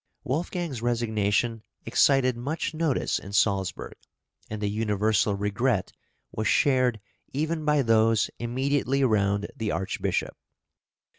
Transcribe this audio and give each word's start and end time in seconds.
Wolfgang's 0.23 0.81
resignation 0.81 1.61
excited 1.85 2.35
much 2.35 2.73
notice 2.73 3.19
in 3.19 3.33
Salzburg; 3.33 3.93
and 4.49 4.59
the 4.59 4.67
universal 4.67 5.35
regret 5.35 5.91
was 6.31 6.47
shared 6.47 6.99
even 7.33 7.63
by 7.65 7.83
those 7.83 8.31
immediately 8.39 9.03
round 9.03 9.45
the 9.55 9.69
Archbishop. 9.69 10.35